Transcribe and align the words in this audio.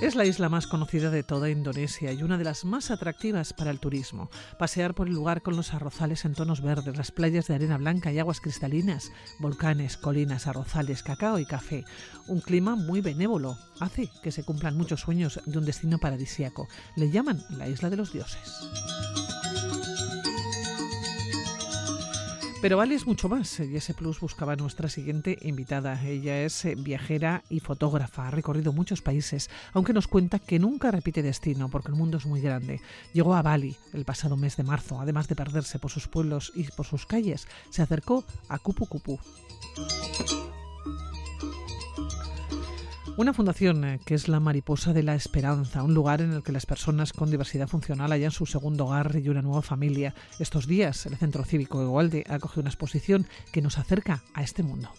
Es 0.00 0.14
la 0.14 0.24
isla 0.24 0.48
más 0.48 0.68
conocida 0.68 1.10
de 1.10 1.24
toda 1.24 1.50
Indonesia 1.50 2.12
y 2.12 2.22
una 2.22 2.38
de 2.38 2.44
las 2.44 2.64
más 2.64 2.92
atractivas 2.92 3.52
para 3.52 3.72
el 3.72 3.80
turismo. 3.80 4.30
Pasear 4.56 4.94
por 4.94 5.08
el 5.08 5.14
lugar 5.14 5.42
con 5.42 5.56
los 5.56 5.74
arrozales 5.74 6.24
en 6.24 6.34
tonos 6.34 6.62
verdes, 6.62 6.96
las 6.96 7.10
playas 7.10 7.48
de 7.48 7.56
arena 7.56 7.78
blanca 7.78 8.12
y 8.12 8.20
aguas 8.20 8.40
cristalinas, 8.40 9.10
volcanes, 9.40 9.96
colinas, 9.96 10.46
arrozales, 10.46 11.02
cacao 11.02 11.40
y 11.40 11.46
café. 11.46 11.84
Un 12.28 12.40
clima 12.40 12.76
muy 12.76 13.00
benévolo 13.00 13.58
hace 13.80 14.08
que 14.22 14.30
se 14.30 14.44
cumplan 14.44 14.76
muchos 14.76 15.00
sueños 15.00 15.40
de 15.46 15.58
un 15.58 15.64
destino 15.64 15.98
paradisíaco. 15.98 16.68
Le 16.94 17.10
llaman 17.10 17.44
la 17.50 17.68
isla 17.68 17.90
de 17.90 17.96
los 17.96 18.12
dioses. 18.12 18.68
Pero 22.60 22.76
Bali 22.76 22.96
es 22.96 23.06
mucho 23.06 23.28
más 23.28 23.60
y 23.60 23.76
ese 23.76 23.94
plus 23.94 24.18
buscaba 24.18 24.56
nuestra 24.56 24.88
siguiente 24.88 25.38
invitada. 25.42 26.02
Ella 26.04 26.42
es 26.42 26.64
eh, 26.64 26.74
viajera 26.76 27.44
y 27.48 27.60
fotógrafa, 27.60 28.26
ha 28.26 28.30
recorrido 28.32 28.72
muchos 28.72 29.00
países, 29.00 29.48
aunque 29.74 29.92
nos 29.92 30.08
cuenta 30.08 30.40
que 30.40 30.58
nunca 30.58 30.90
repite 30.90 31.22
destino 31.22 31.68
porque 31.68 31.92
el 31.92 31.94
mundo 31.94 32.18
es 32.18 32.26
muy 32.26 32.40
grande. 32.40 32.80
Llegó 33.12 33.36
a 33.36 33.42
Bali 33.42 33.76
el 33.92 34.04
pasado 34.04 34.36
mes 34.36 34.56
de 34.56 34.64
marzo, 34.64 35.00
además 35.00 35.28
de 35.28 35.36
perderse 35.36 35.78
por 35.78 35.92
sus 35.92 36.08
pueblos 36.08 36.50
y 36.52 36.64
por 36.64 36.84
sus 36.84 37.06
calles, 37.06 37.46
se 37.70 37.82
acercó 37.82 38.24
a 38.48 38.58
Kupu 38.58 38.86
Kupu. 38.86 39.20
Una 43.18 43.34
fundación 43.34 43.84
eh, 43.84 43.98
que 44.06 44.14
es 44.14 44.28
la 44.28 44.38
Mariposa 44.38 44.92
de 44.92 45.02
la 45.02 45.16
Esperanza, 45.16 45.82
un 45.82 45.92
lugar 45.92 46.20
en 46.20 46.32
el 46.32 46.44
que 46.44 46.52
las 46.52 46.66
personas 46.66 47.12
con 47.12 47.32
diversidad 47.32 47.66
funcional 47.66 48.12
hayan 48.12 48.30
su 48.30 48.46
segundo 48.46 48.86
hogar 48.86 49.16
y 49.16 49.28
una 49.28 49.42
nueva 49.42 49.60
familia. 49.60 50.14
Estos 50.38 50.68
días, 50.68 51.04
el 51.04 51.16
Centro 51.16 51.44
Cívico 51.44 51.80
de 51.80 51.86
Gualde 51.86 52.24
ha 52.28 52.34
acogido 52.34 52.60
una 52.60 52.70
exposición 52.70 53.26
que 53.52 53.60
nos 53.60 53.76
acerca 53.76 54.22
a 54.34 54.44
este 54.44 54.62
mundo. 54.62 54.92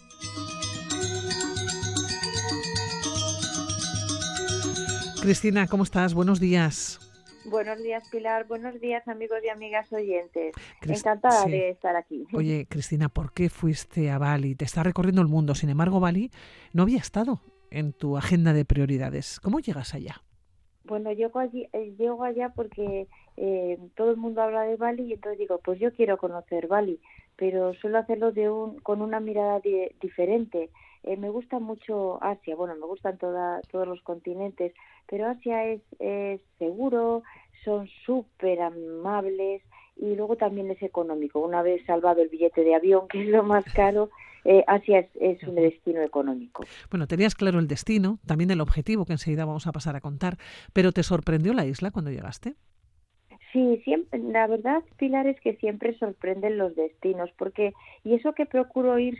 Cristina, 5.22 5.66
¿cómo 5.66 5.84
estás? 5.84 6.12
Buenos 6.12 6.40
días. 6.40 7.00
Buenos 7.46 7.82
días, 7.82 8.06
Pilar. 8.10 8.46
Buenos 8.46 8.78
días, 8.82 9.08
amigos 9.08 9.38
y 9.42 9.48
amigas 9.48 9.90
oyentes. 9.94 10.52
Encantada 10.82 11.46
de 11.46 11.70
estar 11.70 11.96
aquí. 11.96 12.26
Oye, 12.34 12.66
Cristina, 12.68 13.08
¿por 13.08 13.32
qué 13.32 13.48
fuiste 13.48 14.10
a 14.10 14.18
Bali? 14.18 14.56
Te 14.56 14.66
está 14.66 14.82
recorriendo 14.82 15.22
el 15.22 15.28
mundo. 15.28 15.54
Sin 15.54 15.70
embargo, 15.70 16.00
Bali 16.00 16.30
no 16.74 16.82
había 16.82 16.98
estado 16.98 17.40
en 17.70 17.92
tu 17.92 18.16
agenda 18.16 18.52
de 18.52 18.64
prioridades. 18.64 19.40
¿Cómo 19.40 19.60
llegas 19.60 19.94
allá? 19.94 20.22
Bueno, 20.84 21.12
llego, 21.12 21.38
allí, 21.38 21.68
eh, 21.72 21.94
llego 21.98 22.24
allá 22.24 22.48
porque 22.54 23.06
eh, 23.36 23.78
todo 23.94 24.10
el 24.10 24.16
mundo 24.16 24.42
habla 24.42 24.62
de 24.62 24.76
Bali 24.76 25.04
y 25.04 25.12
entonces 25.12 25.38
digo, 25.38 25.60
pues 25.62 25.78
yo 25.78 25.92
quiero 25.92 26.18
conocer 26.18 26.66
Bali, 26.66 27.00
pero 27.36 27.74
suelo 27.74 27.98
hacerlo 27.98 28.32
de 28.32 28.50
un, 28.50 28.80
con 28.80 29.02
una 29.02 29.20
mirada 29.20 29.60
diferente. 30.00 30.70
Eh, 31.02 31.16
me 31.16 31.30
gusta 31.30 31.58
mucho 31.58 32.22
Asia, 32.22 32.56
bueno, 32.56 32.74
me 32.74 32.86
gustan 32.86 33.18
toda, 33.18 33.60
todos 33.70 33.86
los 33.86 34.02
continentes, 34.02 34.72
pero 35.06 35.28
Asia 35.28 35.64
es, 35.64 35.80
es 35.98 36.40
seguro, 36.58 37.22
son 37.64 37.86
súper 38.04 38.60
amables 38.60 39.62
y 40.00 40.16
luego 40.16 40.36
también 40.36 40.70
es 40.70 40.82
económico. 40.82 41.40
Una 41.40 41.62
vez 41.62 41.84
salvado 41.86 42.22
el 42.22 42.28
billete 42.28 42.64
de 42.64 42.74
avión, 42.74 43.06
que 43.10 43.22
es 43.22 43.28
lo 43.28 43.42
más 43.42 43.64
caro, 43.72 44.10
eh, 44.44 44.64
Asia 44.66 45.06
es, 45.20 45.42
un 45.42 45.54
destino 45.54 46.00
económico. 46.00 46.64
Bueno, 46.90 47.06
tenías 47.06 47.34
claro 47.34 47.58
el 47.58 47.68
destino, 47.68 48.18
también 48.26 48.50
el 48.50 48.60
objetivo 48.60 49.04
que 49.04 49.12
enseguida 49.12 49.44
vamos 49.44 49.66
a 49.66 49.72
pasar 49.72 49.96
a 49.96 50.00
contar, 50.00 50.38
pero 50.72 50.92
¿te 50.92 51.02
sorprendió 51.02 51.52
la 51.52 51.66
isla 51.66 51.90
cuando 51.90 52.10
llegaste? 52.10 52.54
Sí, 53.52 53.80
siempre, 53.82 54.20
la 54.20 54.46
verdad, 54.46 54.82
Pilar, 54.96 55.26
es 55.26 55.40
que 55.40 55.56
siempre 55.56 55.98
sorprenden 55.98 56.56
los 56.56 56.76
destinos, 56.76 57.30
porque, 57.36 57.72
y 58.04 58.14
eso 58.14 58.32
que 58.32 58.46
procuro 58.46 58.96
ir 59.00 59.18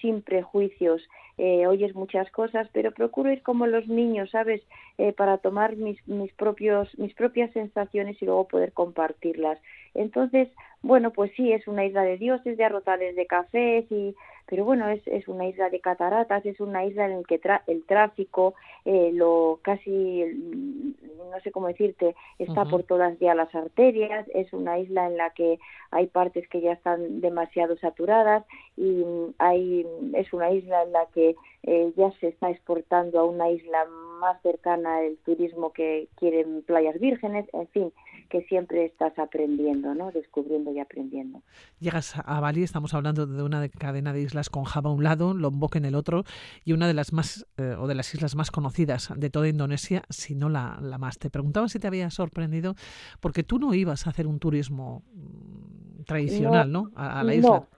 sin, 0.00 0.22
prejuicios, 0.22 1.02
eh, 1.38 1.66
oyes 1.66 1.92
muchas 1.96 2.30
cosas, 2.30 2.68
pero 2.72 2.92
procuro 2.92 3.32
ir 3.32 3.42
como 3.42 3.66
los 3.66 3.88
niños, 3.88 4.30
¿sabes? 4.30 4.62
Eh, 4.96 5.12
para 5.12 5.38
tomar 5.38 5.74
mis, 5.74 6.06
mis, 6.06 6.32
propios, 6.34 6.96
mis 6.98 7.14
propias 7.14 7.50
sensaciones 7.52 8.22
y 8.22 8.26
luego 8.26 8.46
poder 8.46 8.72
compartirlas. 8.72 9.58
Entonces, 9.94 10.48
bueno, 10.82 11.12
pues 11.12 11.32
sí, 11.36 11.52
es 11.52 11.66
una 11.66 11.84
isla 11.84 12.02
de 12.02 12.18
dioses, 12.18 12.56
de 12.56 12.64
arrozales 12.64 13.16
de 13.16 13.26
cafés 13.26 13.90
y 13.90 14.14
pero 14.46 14.64
bueno, 14.64 14.88
es, 14.88 15.00
es 15.06 15.26
una 15.26 15.46
isla 15.48 15.70
de 15.70 15.80
cataratas, 15.80 16.44
es 16.44 16.60
una 16.60 16.84
isla 16.84 17.06
en 17.06 17.16
la 17.16 17.22
que 17.22 17.40
el 17.66 17.84
tráfico, 17.84 18.54
eh, 18.84 19.10
lo 19.14 19.58
casi, 19.62 20.22
no 20.22 21.40
sé 21.42 21.50
cómo 21.50 21.68
decirte, 21.68 22.14
está 22.38 22.66
por 22.66 22.82
todas 22.82 23.18
ya 23.18 23.34
las 23.34 23.54
arterias, 23.54 24.26
es 24.34 24.52
una 24.52 24.78
isla 24.78 25.06
en 25.06 25.16
la 25.16 25.30
que 25.30 25.58
hay 25.90 26.08
partes 26.08 26.46
que 26.48 26.60
ya 26.60 26.72
están 26.72 27.22
demasiado 27.22 27.76
saturadas 27.78 28.44
y 28.76 29.02
hay, 29.38 29.86
es 30.14 30.32
una 30.32 30.50
isla 30.50 30.82
en 30.82 30.92
la 30.92 31.06
que 31.14 31.36
eh, 31.62 31.92
ya 31.96 32.10
se 32.20 32.28
está 32.28 32.50
exportando 32.50 33.20
a 33.20 33.24
una 33.24 33.50
isla 33.50 33.86
más 34.24 34.40
cercana 34.42 34.98
al 34.98 35.16
turismo 35.24 35.72
que 35.72 36.08
quieren 36.16 36.62
playas 36.62 36.98
vírgenes, 36.98 37.46
en 37.52 37.68
fin, 37.68 37.92
que 38.30 38.42
siempre 38.44 38.86
estás 38.86 39.18
aprendiendo, 39.18 39.94
¿no? 39.94 40.10
Descubriendo 40.10 40.72
y 40.72 40.80
aprendiendo. 40.80 41.42
Llegas 41.78 42.14
a 42.24 42.40
Bali, 42.40 42.62
estamos 42.62 42.94
hablando 42.94 43.26
de 43.26 43.42
una 43.42 43.68
cadena 43.68 44.12
de 44.12 44.22
islas 44.22 44.48
con 44.48 44.64
Java 44.64 44.90
a 44.90 44.92
un 44.94 45.04
lado, 45.04 45.34
Lombok 45.34 45.76
en 45.76 45.84
el 45.84 45.94
otro, 45.94 46.24
y 46.64 46.72
una 46.72 46.86
de 46.86 46.94
las 46.94 47.12
más, 47.12 47.46
eh, 47.58 47.76
o 47.78 47.86
de 47.86 47.94
las 47.94 48.14
islas 48.14 48.34
más 48.34 48.50
conocidas 48.50 49.12
de 49.14 49.30
toda 49.30 49.48
Indonesia, 49.48 50.02
si 50.08 50.34
no 50.34 50.48
la, 50.48 50.78
la 50.80 50.98
más. 50.98 51.18
Te 51.18 51.28
preguntaba 51.28 51.68
si 51.68 51.78
te 51.78 51.86
había 51.86 52.10
sorprendido, 52.10 52.74
porque 53.20 53.42
tú 53.42 53.58
no 53.58 53.74
ibas 53.74 54.06
a 54.06 54.10
hacer 54.10 54.26
un 54.26 54.38
turismo 54.38 55.02
mm, 55.12 56.04
tradicional, 56.04 56.72
¿no? 56.72 56.90
A, 56.94 57.22
la 57.22 57.34
isla. 57.34 57.68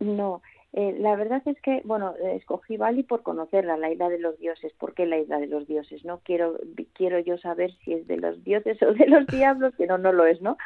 No, 0.00 0.14
no. 0.14 0.42
Eh, 0.74 0.96
la 0.98 1.16
verdad 1.16 1.42
es 1.44 1.60
que, 1.60 1.82
bueno, 1.84 2.14
escogí 2.34 2.78
Bali 2.78 3.02
por 3.02 3.22
conocerla, 3.22 3.76
la 3.76 3.90
isla 3.90 4.08
de 4.08 4.18
los 4.18 4.38
dioses. 4.38 4.72
¿Por 4.72 4.94
qué 4.94 5.04
la 5.04 5.18
isla 5.18 5.38
de 5.38 5.46
los 5.46 5.66
dioses? 5.66 6.04
No 6.04 6.20
quiero, 6.24 6.58
quiero 6.94 7.18
yo 7.18 7.36
saber 7.36 7.72
si 7.84 7.92
es 7.92 8.06
de 8.06 8.16
los 8.16 8.42
dioses 8.42 8.82
o 8.82 8.92
de 8.94 9.06
los 9.06 9.26
diablos, 9.26 9.74
que 9.76 9.86
no, 9.86 9.98
no 9.98 10.12
lo 10.12 10.26
es, 10.26 10.40
¿no? 10.40 10.56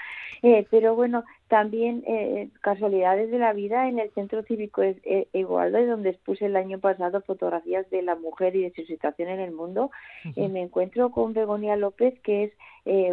Eh, 0.42 0.66
pero 0.70 0.94
bueno, 0.94 1.24
también 1.48 2.02
eh, 2.06 2.48
casualidades 2.60 3.30
de 3.30 3.38
la 3.38 3.52
vida 3.52 3.88
en 3.88 3.98
el 3.98 4.10
Centro 4.10 4.42
Cívico 4.42 4.82
eh, 4.82 5.28
Igualdad, 5.32 5.86
donde 5.86 6.10
expuse 6.10 6.46
el 6.46 6.56
año 6.56 6.80
pasado 6.80 7.20
fotografías 7.20 7.88
de 7.90 8.02
la 8.02 8.16
mujer 8.16 8.56
y 8.56 8.62
de 8.62 8.72
su 8.72 8.82
situación 8.82 9.28
en 9.28 9.40
el 9.40 9.52
mundo. 9.52 9.90
me 10.36 10.62
encuentro 10.62 11.10
con 11.10 11.34
Begonia 11.34 11.76
López, 11.76 12.18
que 12.20 12.44
es 12.44 12.52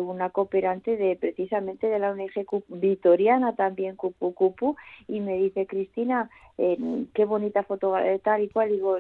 una 0.01 0.29
cooperante 0.29 0.97
de 0.97 1.16
precisamente 1.16 1.88
de 1.88 1.97
la 1.97 2.11
ONG 2.11 2.63
Vitoriana, 2.67 3.55
también 3.55 3.95
Cupu 3.95 4.33
Cupu, 4.33 4.75
y 5.07 5.19
me 5.19 5.38
dice, 5.38 5.65
Cristina, 5.65 6.29
qué 6.57 7.25
bonita 7.25 7.63
fotografía, 7.63 8.19
tal 8.19 8.44
y 8.44 8.50
cual. 8.50 8.69
Digo, 8.69 8.97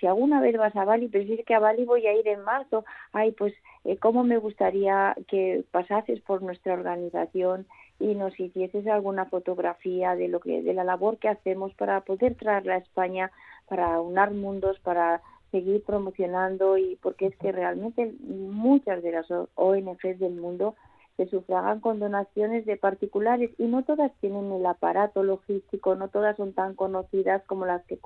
si 0.00 0.06
alguna 0.06 0.40
vez 0.40 0.56
vas 0.56 0.74
a 0.74 0.84
Bali, 0.84 1.08
pero 1.08 1.24
si 1.24 1.34
es 1.34 1.44
que 1.44 1.54
a 1.54 1.60
Bali 1.60 1.84
voy 1.84 2.06
a 2.06 2.14
ir 2.14 2.26
en 2.26 2.42
marzo, 2.42 2.84
ay, 3.12 3.32
pues 3.32 3.54
eh, 3.84 3.96
cómo 3.96 4.24
me 4.24 4.38
gustaría 4.38 5.16
que 5.28 5.64
pasases 5.70 6.20
por 6.20 6.42
nuestra 6.42 6.74
organización 6.74 7.66
y 8.00 8.14
nos 8.14 8.38
hicieses 8.38 8.86
alguna 8.86 9.26
fotografía 9.26 10.14
de 10.14 10.28
lo 10.28 10.40
que 10.40 10.62
de 10.62 10.74
la 10.74 10.84
labor 10.84 11.18
que 11.18 11.28
hacemos 11.28 11.74
para 11.74 12.00
poder 12.02 12.34
traerla 12.36 12.74
a 12.74 12.78
España 12.78 13.30
para 13.68 14.00
unar 14.00 14.32
mundos 14.32 14.78
para 14.80 15.20
seguir 15.50 15.82
promocionando 15.82 16.78
y 16.78 16.96
porque 16.96 17.26
es 17.26 17.36
que 17.36 17.52
realmente 17.52 18.14
muchas 18.20 19.02
de 19.02 19.12
las 19.12 19.26
ONGs 19.54 20.18
del 20.18 20.34
mundo 20.34 20.74
se 21.16 21.26
sufragan 21.26 21.80
con 21.80 21.98
donaciones 21.98 22.64
de 22.64 22.76
particulares 22.76 23.50
y 23.58 23.64
no 23.64 23.82
todas 23.82 24.12
tienen 24.20 24.52
el 24.52 24.64
aparato 24.64 25.24
logístico, 25.24 25.96
no 25.96 26.08
todas 26.08 26.36
son 26.36 26.52
tan 26.52 26.74
conocidas 26.74 27.42
como 27.46 27.66
las 27.66 27.84
que 27.86 27.98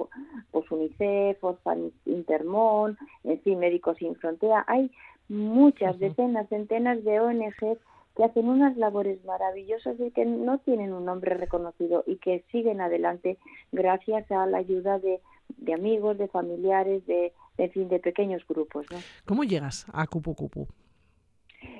pues 0.50 0.70
UNICEF, 0.70 1.44
Orphan 1.44 1.92
Intermón, 2.06 2.96
en 3.24 3.38
fin, 3.42 3.58
Médicos 3.58 3.98
Sin 3.98 4.16
Frontera. 4.16 4.64
Hay 4.66 4.90
muchas, 5.28 5.98
decenas, 5.98 6.48
centenas 6.48 7.04
de 7.04 7.20
ONGs 7.20 7.78
que 8.16 8.24
hacen 8.24 8.48
unas 8.48 8.76
labores 8.76 9.24
maravillosas 9.24 9.98
y 9.98 10.10
que 10.10 10.24
no 10.24 10.58
tienen 10.58 10.92
un 10.92 11.04
nombre 11.04 11.34
reconocido 11.34 12.04
y 12.06 12.16
que 12.16 12.44
siguen 12.52 12.80
adelante 12.80 13.38
gracias 13.70 14.30
a 14.30 14.46
la 14.46 14.58
ayuda 14.58 14.98
de, 14.98 15.20
de 15.56 15.74
amigos, 15.74 16.18
de 16.18 16.28
familiares, 16.28 17.06
de, 17.06 17.32
en 17.58 17.70
fin, 17.70 17.88
de 17.88 17.98
pequeños 17.98 18.46
grupos. 18.46 18.86
¿no? 18.90 18.98
¿Cómo 19.24 19.44
llegas 19.44 19.86
a 19.92 20.06
Cupu 20.06 20.34
Cupu? 20.34 20.66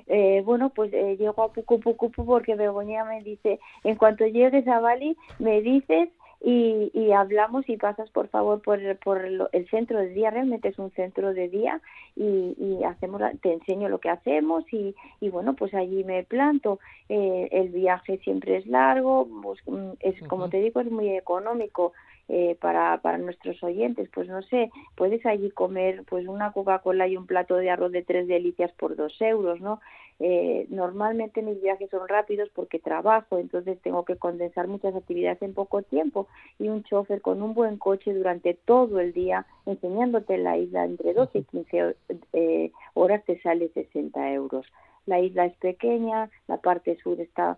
Eh, 0.07 0.41
bueno, 0.45 0.69
pues 0.69 0.93
eh, 0.93 1.17
llego 1.17 1.43
a 1.43 1.51
Cupu 1.51 1.95
Cupu 1.95 2.25
porque 2.25 2.55
Begoña 2.55 3.05
me 3.05 3.21
dice, 3.21 3.59
en 3.83 3.95
cuanto 3.95 4.25
llegues 4.25 4.67
a 4.67 4.79
Bali, 4.79 5.17
me 5.39 5.61
dices 5.61 6.09
y, 6.45 6.91
y 6.93 7.13
hablamos 7.13 7.67
y 7.69 7.77
pasas 7.77 8.09
por 8.09 8.27
favor 8.27 8.61
por, 8.61 8.79
por 8.97 9.25
el 9.25 9.69
centro 9.69 9.97
de 9.99 10.09
día, 10.09 10.29
realmente 10.29 10.67
es 10.67 10.77
un 10.77 10.91
centro 10.91 11.33
de 11.33 11.47
día 11.47 11.79
y, 12.17 12.53
y 12.59 12.83
hacemos, 12.83 13.21
te 13.41 13.53
enseño 13.53 13.87
lo 13.87 13.99
que 13.99 14.09
hacemos 14.09 14.65
y, 14.73 14.93
y 15.21 15.29
bueno, 15.29 15.55
pues 15.55 15.73
allí 15.73 16.03
me 16.03 16.23
planto. 16.23 16.79
Eh, 17.07 17.47
el 17.51 17.69
viaje 17.69 18.17
siempre 18.19 18.57
es 18.57 18.67
largo, 18.67 19.25
pues, 19.41 19.61
mm, 19.65 19.91
es 20.01 20.21
como 20.27 20.49
te 20.49 20.57
digo, 20.57 20.81
es 20.81 20.91
muy 20.91 21.15
económico. 21.15 21.93
Eh, 22.29 22.57
para, 22.61 23.01
para 23.01 23.17
nuestros 23.17 23.61
oyentes, 23.63 24.09
pues 24.13 24.29
no 24.29 24.41
sé, 24.43 24.71
puedes 24.95 25.25
allí 25.25 25.51
comer 25.51 26.03
pues 26.09 26.25
una 26.25 26.53
Coca-Cola 26.53 27.05
y 27.05 27.17
un 27.17 27.27
plato 27.27 27.57
de 27.57 27.69
arroz 27.69 27.91
de 27.91 28.01
tres 28.01 28.29
delicias 28.29 28.71
por 28.71 28.95
dos 28.95 29.13
euros, 29.19 29.59
¿no? 29.59 29.81
Eh, 30.19 30.67
normalmente 30.69 31.41
mis 31.41 31.61
viajes 31.61 31.89
son 31.89 32.07
rápidos 32.07 32.49
porque 32.53 32.79
trabajo, 32.79 33.37
entonces 33.37 33.79
tengo 33.81 34.05
que 34.05 34.15
condensar 34.15 34.67
muchas 34.67 34.95
actividades 34.95 35.41
en 35.41 35.53
poco 35.53 35.81
tiempo 35.81 36.27
y 36.59 36.69
un 36.69 36.83
chofer 36.83 37.21
con 37.21 37.41
un 37.41 37.53
buen 37.53 37.77
coche 37.77 38.13
durante 38.13 38.53
todo 38.53 38.99
el 38.99 39.13
día 39.13 39.45
enseñándote 39.65 40.37
la 40.37 40.57
isla 40.57 40.85
entre 40.85 41.13
12 41.13 41.39
y 41.39 41.43
15 41.43 41.95
eh, 42.33 42.71
horas 42.93 43.23
te 43.25 43.41
sale 43.41 43.69
60 43.69 44.33
euros. 44.33 44.65
La 45.05 45.19
isla 45.19 45.45
es 45.45 45.55
pequeña, 45.57 46.29
la 46.47 46.57
parte 46.57 46.97
sur 47.03 47.19
está 47.19 47.57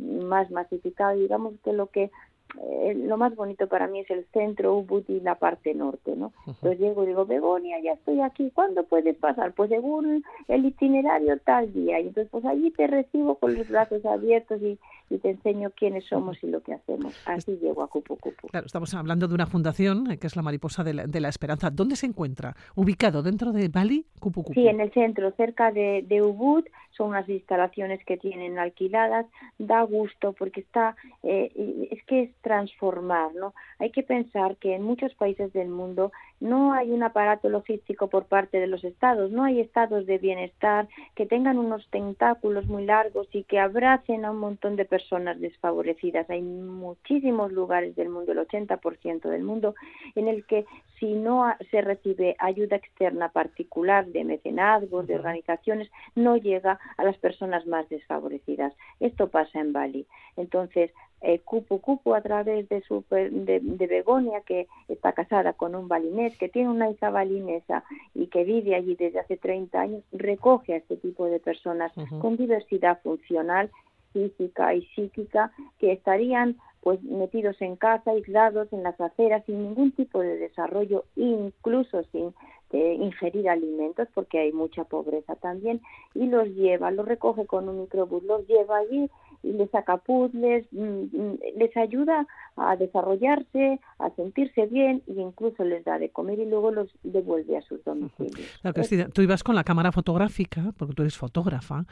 más 0.00 0.50
masificada, 0.50 1.12
digamos 1.12 1.54
que 1.62 1.72
lo 1.72 1.88
que 1.88 2.10
eh, 2.56 2.94
lo 2.94 3.16
más 3.18 3.34
bonito 3.36 3.68
para 3.68 3.86
mí 3.86 4.00
es 4.00 4.10
el 4.10 4.24
centro, 4.32 4.74
Ubud 4.76 5.04
y 5.08 5.20
la 5.20 5.34
parte 5.34 5.74
norte, 5.74 6.16
¿no? 6.16 6.32
Entonces 6.46 6.80
llego 6.80 7.04
y 7.04 7.08
digo, 7.08 7.26
Begonia, 7.26 7.78
ya 7.80 7.92
estoy 7.92 8.20
aquí, 8.20 8.50
¿cuándo 8.54 8.84
puedes 8.84 9.16
pasar? 9.16 9.52
Pues 9.52 9.68
según 9.68 10.24
el 10.48 10.64
itinerario 10.64 11.38
tal 11.40 11.72
día. 11.72 12.00
Y 12.00 12.08
entonces 12.08 12.30
pues 12.30 12.44
allí 12.44 12.70
te 12.70 12.86
recibo 12.86 13.36
con 13.36 13.54
los 13.54 13.68
brazos 13.68 14.04
abiertos 14.06 14.62
y, 14.62 14.78
y 15.10 15.18
te 15.18 15.30
enseño 15.30 15.70
quiénes 15.70 16.04
somos 16.06 16.42
y 16.42 16.48
lo 16.48 16.60
que 16.62 16.74
hacemos. 16.74 17.14
Así 17.26 17.56
llego 17.56 17.82
a 17.82 17.88
Cupu 17.88 18.16
Cupu. 18.16 18.48
Claro, 18.48 18.66
estamos 18.66 18.92
hablando 18.94 19.28
de 19.28 19.34
una 19.34 19.46
fundación 19.46 20.10
eh, 20.10 20.18
que 20.18 20.26
es 20.26 20.36
la 20.36 20.42
Mariposa 20.42 20.84
de 20.84 20.94
la, 20.94 21.28
Esperanza. 21.28 21.70
¿Dónde 21.70 21.96
se 21.96 22.06
encuentra? 22.06 22.54
¿Ubicado 22.74 23.22
dentro 23.22 23.52
de 23.52 23.68
Bali, 23.68 24.06
Cupu 24.20 24.42
Cupu? 24.42 24.54
Sí, 24.54 24.66
en 24.66 24.80
el 24.80 24.92
centro, 24.92 25.30
cerca 25.32 25.72
de, 25.72 26.04
de 26.06 26.22
Ubud. 26.22 26.64
Son 26.90 27.08
unas 27.10 27.28
instalaciones 27.28 28.04
que 28.04 28.16
tienen 28.16 28.58
alquiladas. 28.58 29.26
Da 29.58 29.82
gusto 29.82 30.32
porque 30.32 30.60
está, 30.60 30.96
eh, 31.22 31.88
es 31.90 32.02
que 32.04 32.22
es 32.24 32.30
transformar, 32.42 33.34
¿no? 33.34 33.54
Hay 33.78 33.90
que 33.90 34.02
pensar 34.02 34.56
que 34.56 34.74
en 34.74 34.82
muchos 34.82 35.14
países 35.14 35.52
del 35.52 35.68
mundo 35.68 36.12
no 36.40 36.72
hay 36.72 36.90
un 36.90 37.02
aparato 37.02 37.48
logístico 37.48 38.08
por 38.08 38.26
parte 38.26 38.60
de 38.60 38.66
los 38.66 38.84
estados, 38.84 39.30
no 39.30 39.44
hay 39.44 39.60
estados 39.60 40.06
de 40.06 40.18
bienestar 40.18 40.88
que 41.14 41.26
tengan 41.26 41.58
unos 41.58 41.88
tentáculos 41.90 42.66
muy 42.66 42.84
largos 42.84 43.28
y 43.32 43.44
que 43.44 43.58
abracen 43.58 44.24
a 44.24 44.30
un 44.30 44.38
montón 44.38 44.76
de 44.76 44.84
personas 44.84 45.40
desfavorecidas. 45.40 46.28
Hay 46.30 46.42
muchísimos 46.42 47.52
lugares 47.52 47.96
del 47.96 48.08
mundo, 48.08 48.32
el 48.32 48.38
80% 48.38 49.28
del 49.28 49.42
mundo, 49.42 49.74
en 50.14 50.28
el 50.28 50.44
que 50.46 50.64
si 50.98 51.14
no 51.14 51.44
se 51.70 51.80
recibe 51.80 52.36
ayuda 52.38 52.76
externa 52.76 53.28
particular 53.28 54.06
de 54.06 54.24
mecenazgos, 54.24 55.06
de 55.06 55.14
organizaciones, 55.14 55.90
no 56.14 56.36
llega 56.36 56.78
a 56.96 57.04
las 57.04 57.16
personas 57.18 57.66
más 57.66 57.88
desfavorecidas. 57.88 58.74
Esto 58.98 59.28
pasa 59.28 59.60
en 59.60 59.72
Bali. 59.72 60.06
Entonces, 60.36 60.90
eh, 61.20 61.40
Cupu 61.40 61.80
Cupu 61.80 62.14
a 62.14 62.20
través 62.20 62.68
de, 62.68 62.80
su, 62.82 63.04
de, 63.10 63.86
Begonia, 63.86 64.40
que 64.42 64.68
está 64.88 65.12
casada 65.12 65.52
con 65.52 65.74
un 65.74 65.88
balinés, 65.88 66.36
que 66.38 66.48
tiene 66.48 66.70
una 66.70 66.90
hija 66.90 67.10
balinesa 67.10 67.84
y 68.14 68.28
que 68.28 68.44
vive 68.44 68.74
allí 68.74 68.94
desde 68.94 69.20
hace 69.20 69.36
30 69.36 69.80
años, 69.80 70.02
recoge 70.12 70.74
a 70.74 70.76
este 70.76 70.96
tipo 70.96 71.26
de 71.26 71.40
personas 71.40 71.92
con 72.20 72.36
diversidad 72.36 73.00
funcional, 73.02 73.70
física 74.12 74.74
y 74.74 74.86
psíquica, 74.94 75.52
que 75.78 75.92
estarían 75.92 76.56
pues 76.80 77.02
metidos 77.02 77.60
en 77.60 77.76
casa, 77.76 78.12
aislados 78.12 78.72
en 78.72 78.82
las 78.82 79.00
aceras, 79.00 79.44
sin 79.44 79.62
ningún 79.62 79.92
tipo 79.92 80.20
de 80.20 80.36
desarrollo, 80.36 81.04
incluso 81.16 82.04
sin 82.12 82.32
eh, 82.70 82.94
ingerir 83.00 83.48
alimentos, 83.48 84.08
porque 84.14 84.38
hay 84.38 84.52
mucha 84.52 84.84
pobreza 84.84 85.34
también, 85.36 85.80
y 86.14 86.26
los 86.26 86.46
lleva, 86.48 86.90
los 86.90 87.06
recoge 87.06 87.46
con 87.46 87.68
un 87.68 87.80
microbús, 87.80 88.22
los 88.24 88.46
lleva 88.46 88.78
allí 88.78 89.10
les 89.42 89.70
saca 89.70 89.98
puzzles, 89.98 90.66
mm, 90.72 90.78
mm, 90.78 91.38
les 91.56 91.76
ayuda 91.76 92.26
a 92.56 92.76
desarrollarse, 92.76 93.80
a 93.98 94.10
sentirse 94.10 94.66
bien 94.66 95.02
e 95.06 95.20
incluso 95.20 95.64
les 95.64 95.84
da 95.84 95.98
de 95.98 96.10
comer 96.10 96.38
y 96.38 96.46
luego 96.46 96.70
los 96.70 96.88
devuelve 97.02 97.56
a 97.56 97.62
sus 97.62 97.82
domicilios. 97.84 98.58
Claro, 98.60 98.74
Cristina, 98.74 99.08
tú 99.08 99.22
ibas 99.22 99.42
con 99.42 99.54
la 99.54 99.64
cámara 99.64 99.92
fotográfica, 99.92 100.72
porque 100.76 100.94
tú 100.94 101.02
eres 101.02 101.16
fotógrafa, 101.16 101.86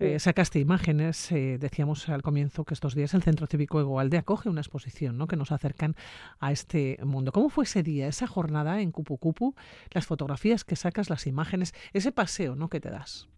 eh, 0.00 0.20
sacaste 0.20 0.60
imágenes, 0.60 1.32
eh, 1.32 1.58
decíamos 1.58 2.08
al 2.08 2.22
comienzo 2.22 2.64
que 2.64 2.74
estos 2.74 2.94
días 2.94 3.14
el 3.14 3.22
Centro 3.22 3.48
Cívico 3.48 3.80
Egoalde 3.80 4.16
acoge 4.16 4.48
una 4.48 4.60
exposición 4.60 5.18
¿no? 5.18 5.26
que 5.26 5.36
nos 5.36 5.50
acercan 5.50 5.96
a 6.38 6.52
este 6.52 6.98
mundo. 7.02 7.32
¿Cómo 7.32 7.48
fue 7.48 7.64
ese 7.64 7.82
día, 7.82 8.06
esa 8.06 8.28
jornada 8.28 8.80
en 8.80 8.92
Cupu 8.92 9.18
Cupu, 9.18 9.56
las 9.90 10.06
fotografías 10.06 10.64
que 10.64 10.76
sacas, 10.76 11.10
las 11.10 11.26
imágenes, 11.26 11.74
ese 11.92 12.12
paseo 12.12 12.54
¿no? 12.54 12.68
que 12.68 12.80
te 12.80 12.90
das? 12.90 13.28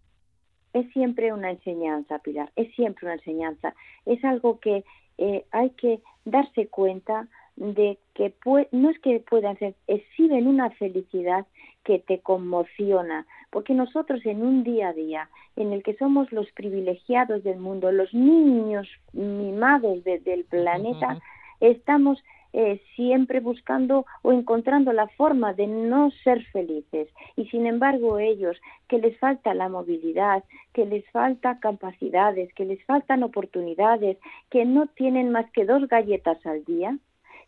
Es 0.73 0.89
siempre 0.91 1.33
una 1.33 1.51
enseñanza, 1.51 2.19
Pilar, 2.19 2.51
es 2.55 2.73
siempre 2.75 3.05
una 3.05 3.15
enseñanza. 3.15 3.73
Es 4.05 4.23
algo 4.23 4.59
que 4.59 4.83
eh, 5.17 5.45
hay 5.51 5.71
que 5.71 5.99
darse 6.25 6.67
cuenta 6.67 7.27
de 7.55 7.97
que 8.13 8.33
no 8.71 8.89
es 8.89 8.99
que 8.99 9.19
puedan 9.19 9.57
ser, 9.59 9.75
exhiben 9.87 10.47
una 10.47 10.69
felicidad 10.71 11.45
que 11.83 11.99
te 11.99 12.19
conmociona, 12.19 13.25
porque 13.49 13.73
nosotros 13.73 14.25
en 14.25 14.43
un 14.43 14.63
día 14.63 14.89
a 14.89 14.93
día 14.93 15.29
en 15.55 15.73
el 15.73 15.83
que 15.83 15.95
somos 15.95 16.31
los 16.31 16.49
privilegiados 16.51 17.43
del 17.43 17.59
mundo, 17.59 17.91
los 17.91 18.13
niños 18.13 18.87
mimados 19.13 20.03
del 20.03 20.45
planeta, 20.45 21.19
estamos 21.59 22.23
eh, 22.53 22.81
siempre 22.95 23.39
buscando 23.39 24.05
o 24.23 24.31
encontrando 24.31 24.91
la 24.93 25.07
forma 25.07 25.53
de 25.53 25.67
no 25.67 26.11
ser 26.23 26.43
felices. 26.47 27.07
Y 27.35 27.45
sin 27.47 27.65
embargo 27.65 28.19
ellos, 28.19 28.57
que 28.87 28.97
les 28.99 29.17
falta 29.19 29.53
la 29.53 29.69
movilidad, 29.69 30.43
que 30.73 30.85
les 30.85 31.09
falta 31.11 31.59
capacidades, 31.59 32.53
que 32.53 32.65
les 32.65 32.83
faltan 32.85 33.23
oportunidades, 33.23 34.17
que 34.49 34.65
no 34.65 34.87
tienen 34.87 35.31
más 35.31 35.49
que 35.51 35.65
dos 35.65 35.87
galletas 35.87 36.45
al 36.45 36.63
día, 36.65 36.97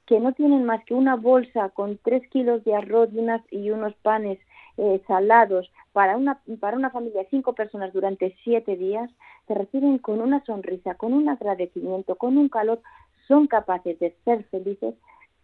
que 0.05 0.19
no 0.19 0.33
tienen 0.33 0.63
más 0.63 0.83
que 0.85 0.93
una 0.93 1.15
bolsa 1.15 1.69
con 1.69 1.97
tres 1.97 2.27
kilos 2.29 2.63
de 2.63 2.75
arroz 2.75 3.09
y, 3.13 3.19
unas, 3.19 3.41
y 3.51 3.71
unos 3.71 3.93
panes 3.95 4.39
eh, 4.77 5.01
salados 5.07 5.71
para 5.91 6.17
una, 6.17 6.39
para 6.59 6.77
una 6.77 6.89
familia 6.89 7.21
de 7.21 7.29
cinco 7.29 7.53
personas 7.53 7.93
durante 7.93 8.35
siete 8.43 8.75
días, 8.75 9.09
se 9.47 9.53
reciben 9.53 9.99
con 9.99 10.19
una 10.19 10.43
sonrisa, 10.45 10.95
con 10.95 11.13
un 11.13 11.29
agradecimiento, 11.29 12.15
con 12.15 12.37
un 12.37 12.49
calor 12.49 12.81
son 13.27 13.47
capaces 13.47 13.99
de 13.99 14.15
ser 14.25 14.43
felices 14.45 14.95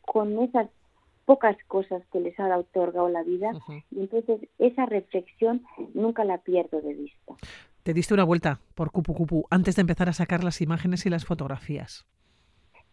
con 0.01 0.41
esas 0.41 0.67
pocas 1.25 1.55
cosas 1.67 2.01
que 2.11 2.19
les 2.19 2.39
ha 2.39 2.57
otorgado 2.57 3.07
la 3.07 3.21
vida 3.21 3.51
y 3.91 3.99
entonces 3.99 4.41
esa 4.57 4.87
reflexión 4.87 5.63
nunca 5.93 6.23
la 6.23 6.39
pierdo 6.39 6.81
de 6.81 6.95
vista. 6.95 7.35
Te 7.83 7.93
diste 7.93 8.13
una 8.13 8.23
vuelta 8.23 8.59
por 8.75 8.91
Cupu 8.91 9.13
Cupu 9.13 9.45
antes 9.51 9.75
de 9.75 9.81
empezar 9.81 10.09
a 10.09 10.13
sacar 10.13 10.43
las 10.43 10.61
imágenes 10.61 11.05
y 11.05 11.09
las 11.09 11.25
fotografías. 11.25 12.07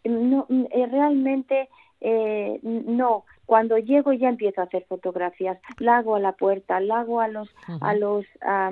No, 0.05 0.47
eh, 0.51 0.87
realmente 0.87 1.69
eh, 2.01 2.61
no, 2.63 3.25
cuando 3.47 3.79
llego 3.79 4.13
ya 4.13 4.29
empiezo 4.29 4.61
a 4.61 4.65
hacer 4.65 4.85
fotografías, 4.89 5.59
la 5.79 5.99
hago 5.99 6.17
a 6.17 6.21
la 6.21 6.33
puerta, 6.33 6.81
la 6.81 7.01
hago 7.01 7.21
a 7.21 7.29
los 7.29 7.49
a 7.81 7.95
los 7.95 8.27
a, 8.43 8.71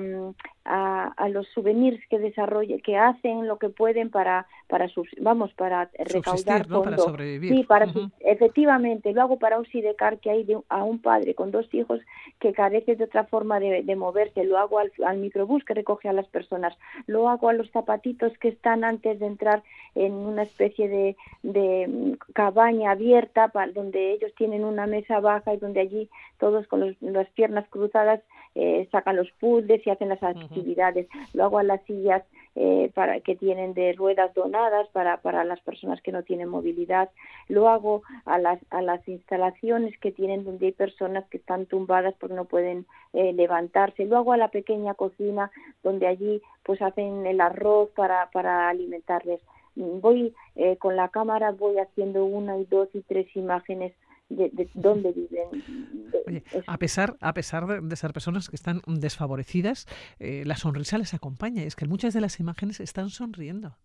a, 0.65 1.29
los 1.29 1.47
souvenirs 1.49 2.01
que 2.09 2.17
desarrolle, 2.17 2.81
que 2.81 2.97
hacen 2.97 3.47
lo 3.47 3.57
que 3.57 3.69
pueden 3.69 4.09
para 4.09 4.47
para 4.67 4.87
sus, 4.89 5.07
vamos 5.21 5.53
para 5.53 5.89
recaudar 5.97 6.67
¿no? 6.67 6.81
Para 6.81 6.97
sobrevivir. 6.97 7.53
Sí, 7.53 7.63
para 7.63 7.87
efectivamente 8.19 9.13
lo 9.13 9.21
hago 9.21 9.37
para 9.37 9.63
sidecar 9.65 10.19
que 10.19 10.31
hay 10.31 10.43
de, 10.43 10.59
a 10.69 10.83
un 10.83 10.99
padre 10.99 11.35
con 11.35 11.51
dos 11.51 11.71
hijos 11.73 12.01
que 12.39 12.51
carece 12.51 12.95
de 12.95 13.03
otra 13.03 13.25
forma 13.25 13.59
de, 13.59 13.83
de 13.83 13.95
moverse, 13.95 14.43
lo 14.43 14.57
hago 14.57 14.79
al, 14.79 14.91
al, 15.05 15.17
microbús 15.17 15.63
que 15.63 15.75
recoge 15.75 16.09
a 16.09 16.13
las 16.13 16.27
personas, 16.27 16.75
lo 17.05 17.29
hago 17.29 17.49
a 17.49 17.53
los 17.53 17.69
zapatitos 17.71 18.35
que 18.39 18.49
están 18.49 18.83
antes 18.83 19.19
de 19.19 19.27
entrar 19.27 19.63
en 19.93 20.13
una 20.13 20.43
especie 20.43 20.89
de, 20.89 21.15
de 21.43 22.17
cabaña 22.33 22.91
abierta 22.91 23.49
para, 23.49 23.71
donde 23.71 24.13
ellos 24.13 24.33
tienen 24.35 24.64
una 24.65 24.87
mesa 24.87 25.19
baja 25.19 25.53
y 25.53 25.57
donde 25.57 25.81
allí 25.81 26.09
todos 26.39 26.67
con 26.67 26.95
las 27.01 27.29
piernas 27.31 27.67
cruzadas 27.69 28.21
eh, 28.55 28.87
sacan 28.91 29.15
los 29.15 29.29
puzzles 29.39 29.85
y 29.85 29.89
hacen 29.89 30.09
las 30.09 30.23
actividades. 30.23 31.07
Lo 31.33 31.45
hago 31.45 31.59
a 31.59 31.63
las 31.63 31.81
sillas 31.83 32.23
eh, 32.55 32.89
para 32.93 33.19
que 33.19 33.35
tienen 33.35 33.73
de 33.73 33.93
ruedas 33.93 34.33
donadas 34.33 34.87
para, 34.89 35.17
para 35.17 35.43
las 35.43 35.59
personas 35.61 36.01
que 36.01 36.11
no 36.11 36.23
tienen 36.23 36.49
movilidad. 36.49 37.09
Lo 37.49 37.69
hago 37.69 38.03
a 38.25 38.37
las, 38.37 38.59
a 38.69 38.81
las 38.81 39.05
instalaciones 39.07 39.97
que 39.99 40.11
tienen 40.11 40.45
donde 40.45 40.67
hay 40.67 40.71
personas 40.71 41.25
que 41.29 41.37
están 41.37 41.65
tumbadas 41.65 42.15
porque 42.19 42.35
no 42.35 42.45
pueden 42.45 42.85
eh, 43.13 43.33
levantarse. 43.33 44.05
Lo 44.05 44.17
hago 44.17 44.33
a 44.33 44.37
la 44.37 44.47
pequeña 44.47 44.93
cocina 44.93 45.51
donde 45.83 46.07
allí 46.07 46.41
pues 46.63 46.81
hacen 46.81 47.25
el 47.25 47.41
arroz 47.41 47.89
para, 47.95 48.29
para 48.31 48.69
alimentarles 48.69 49.41
voy 49.75 50.33
eh, 50.55 50.77
con 50.77 50.95
la 50.95 51.09
cámara 51.09 51.51
voy 51.51 51.77
haciendo 51.77 52.25
una 52.25 52.57
y 52.57 52.65
dos 52.65 52.89
y 52.93 53.01
tres 53.01 53.27
imágenes 53.35 53.93
de, 54.29 54.69
dónde 54.73 55.11
viven. 55.11 56.43
a 56.67 56.77
pesar, 56.77 57.15
a 57.21 57.33
pesar 57.33 57.81
de, 57.81 57.95
ser 57.95 58.13
personas 58.13 58.49
que 58.49 58.55
están 58.55 58.81
desfavorecidas, 58.87 59.87
eh, 60.19 60.43
la 60.45 60.55
sonrisa 60.55 60.97
les 60.97 61.13
acompaña. 61.13 61.63
Es 61.63 61.75
que 61.75 61.85
muchas 61.85 62.13
de 62.13 62.21
las 62.21 62.39
imágenes 62.39 62.79
están 62.79 63.09
sonriendo. 63.09 63.75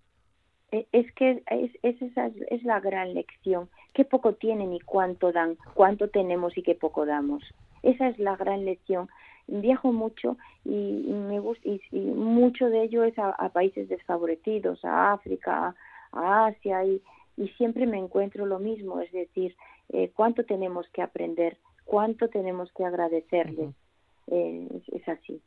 E, 0.72 0.86
es 0.92 1.12
que 1.12 1.42
es, 1.50 1.70
es, 1.82 2.00
esa 2.02 2.30
es 2.48 2.62
la 2.62 2.80
gran 2.80 3.14
lección. 3.14 3.68
Qué 3.92 4.04
poco 4.04 4.34
tienen 4.34 4.72
y 4.72 4.80
cuánto 4.80 5.32
dan, 5.32 5.56
cuánto 5.74 6.08
tenemos 6.08 6.56
y 6.56 6.62
qué 6.62 6.74
poco 6.74 7.06
damos. 7.06 7.42
Esa 7.82 8.08
es 8.08 8.18
la 8.18 8.36
gran 8.36 8.64
lección. 8.64 9.08
Viajo 9.46 9.92
mucho 9.92 10.36
y, 10.64 10.70
me 10.70 11.40
gusta 11.40 11.68
y, 11.68 11.80
mucho 11.98 12.70
de 12.70 12.84
ello 12.84 13.02
es 13.02 13.18
a, 13.18 13.48
países 13.48 13.88
desfavorecidos, 13.88 14.84
a 14.84 15.12
África, 15.12 15.74
a 16.12 16.46
Asia 16.46 16.84
y, 16.84 17.02
y 17.36 17.48
siempre 17.56 17.86
me 17.86 17.98
encuentro 17.98 18.46
lo 18.46 18.60
mismo, 18.60 19.00
es 19.00 19.10
decir, 19.10 19.56
eh, 19.92 20.12
cuánto 20.14 20.44
tenemos 20.44 20.86
que 20.92 21.02
aprender, 21.02 21.58
cuánto 21.84 22.28
tenemos 22.28 22.70
que 22.76 22.84
agradecerles. 22.84 23.74
eh, 24.28 24.68
es, 24.92 25.08
así, 25.08 25.42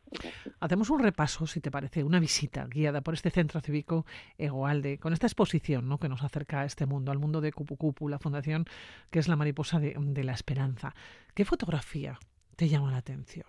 Hacemos 0.59 0.89
un 0.89 0.99
repaso, 0.99 1.47
si 1.47 1.61
te 1.61 1.71
parece, 1.71 2.03
una 2.03 2.19
visita 2.19 2.67
guiada 2.67 3.01
por 3.01 3.13
este 3.13 3.29
centro 3.29 3.61
cívico 3.61 4.05
Egoalde, 4.37 4.97
con 4.99 5.13
esta 5.13 5.27
exposición 5.27 5.87
¿no? 5.87 5.99
que 5.99 6.09
nos 6.09 6.21
acerca 6.23 6.61
a 6.61 6.65
este 6.65 6.85
mundo, 6.85 7.11
al 7.11 7.19
mundo 7.19 7.39
de 7.39 7.53
Cupu 7.53 7.77
Cupu, 7.77 8.09
la 8.09 8.19
fundación 8.19 8.65
que 9.09 9.19
es 9.19 9.27
la 9.29 9.37
mariposa 9.37 9.79
de, 9.79 9.95
de 9.97 10.23
la 10.23 10.33
esperanza. 10.33 10.93
¿Qué 11.33 11.45
fotografía 11.45 12.19
te 12.57 12.67
llama 12.67 12.91
la 12.91 12.97
atención? 12.97 13.47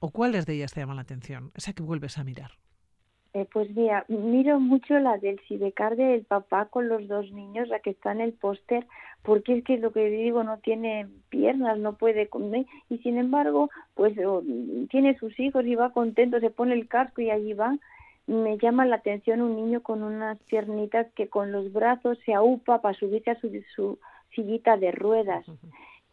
¿O 0.00 0.10
cuáles 0.10 0.46
de 0.46 0.54
ellas 0.54 0.72
te 0.72 0.80
llaman 0.80 0.96
la 0.96 1.02
atención? 1.02 1.52
Esa 1.54 1.74
que 1.74 1.82
vuelves 1.82 2.16
a 2.16 2.24
mirar. 2.24 2.61
Eh, 3.34 3.46
pues 3.50 3.74
mira, 3.74 4.04
miro 4.08 4.60
mucho 4.60 4.98
la 4.98 5.16
del 5.16 5.40
Sidecar 5.48 5.98
el 5.98 6.24
papá 6.24 6.66
con 6.66 6.88
los 6.88 7.08
dos 7.08 7.32
niños, 7.32 7.68
la 7.68 7.78
que 7.78 7.90
está 7.90 8.12
en 8.12 8.20
el 8.20 8.34
póster, 8.34 8.86
porque 9.22 9.56
es 9.56 9.64
que 9.64 9.78
lo 9.78 9.90
que 9.90 10.10
digo, 10.10 10.44
no 10.44 10.58
tiene 10.58 11.08
piernas, 11.30 11.78
no 11.78 11.94
puede 11.94 12.28
comer, 12.28 12.66
y 12.90 12.98
sin 12.98 13.16
embargo, 13.16 13.70
pues 13.94 14.14
tiene 14.90 15.16
sus 15.16 15.38
hijos 15.40 15.64
y 15.64 15.74
va 15.76 15.94
contento, 15.94 16.40
se 16.40 16.50
pone 16.50 16.74
el 16.74 16.88
casco 16.88 17.22
y 17.22 17.30
allí 17.30 17.54
va. 17.54 17.78
Me 18.26 18.58
llama 18.58 18.84
la 18.84 18.96
atención 18.96 19.40
un 19.40 19.56
niño 19.56 19.82
con 19.82 20.02
unas 20.02 20.38
piernitas 20.40 21.06
que 21.14 21.28
con 21.28 21.52
los 21.52 21.72
brazos 21.72 22.18
se 22.26 22.34
aupa 22.34 22.82
para 22.82 22.96
subirse 22.98 23.30
a 23.30 23.40
su, 23.40 23.98
sillita 24.34 24.76
de 24.76 24.92
ruedas. 24.92 25.46